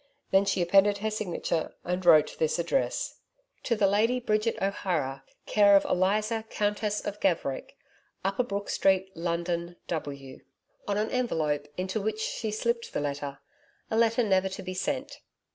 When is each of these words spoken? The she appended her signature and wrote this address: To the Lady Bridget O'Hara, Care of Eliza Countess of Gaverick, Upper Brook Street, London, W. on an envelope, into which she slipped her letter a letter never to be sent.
The 0.31 0.45
she 0.45 0.63
appended 0.63 0.97
her 0.97 1.11
signature 1.11 1.75
and 1.83 2.03
wrote 2.03 2.35
this 2.39 2.57
address: 2.57 3.19
To 3.61 3.75
the 3.75 3.85
Lady 3.85 4.19
Bridget 4.19 4.59
O'Hara, 4.59 5.23
Care 5.45 5.75
of 5.75 5.85
Eliza 5.85 6.43
Countess 6.49 7.01
of 7.05 7.19
Gaverick, 7.19 7.77
Upper 8.25 8.41
Brook 8.41 8.67
Street, 8.71 9.11
London, 9.15 9.75
W. 9.87 10.41
on 10.87 10.97
an 10.97 11.11
envelope, 11.11 11.67
into 11.77 12.01
which 12.01 12.19
she 12.19 12.49
slipped 12.49 12.89
her 12.95 12.99
letter 12.99 13.41
a 13.91 13.95
letter 13.95 14.23
never 14.23 14.49
to 14.49 14.63
be 14.63 14.73
sent. 14.73 15.19